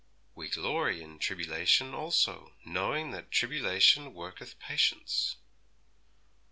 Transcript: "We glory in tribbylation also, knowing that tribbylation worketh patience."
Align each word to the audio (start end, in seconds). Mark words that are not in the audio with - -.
"We 0.33 0.49
glory 0.49 1.03
in 1.03 1.19
tribbylation 1.19 1.93
also, 1.93 2.55
knowing 2.65 3.11
that 3.11 3.29
tribbylation 3.29 4.13
worketh 4.13 4.57
patience." 4.57 5.35